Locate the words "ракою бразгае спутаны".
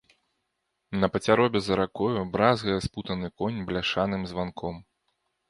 1.81-3.31